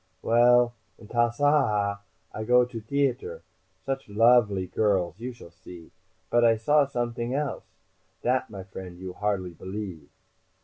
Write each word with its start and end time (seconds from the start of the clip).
_"Well, 0.23 0.73
in 0.97 1.09
Tasaaha 1.09 1.99
I 2.33 2.43
go 2.43 2.65
to 2.65 2.81
t'eater. 2.81 3.43
Such 3.85 4.09
lovely 4.09 4.65
girls! 4.65 5.19
You 5.19 5.31
shall 5.31 5.51
see. 5.51 5.91
But 6.31 6.43
I 6.43 6.57
saw 6.57 6.87
somet'ing 6.87 7.35
else. 7.35 7.65
That, 8.23 8.49
my 8.49 8.63
friend, 8.63 8.97
you 8.97 9.13
hardly 9.13 9.51
believe!" 9.53 10.09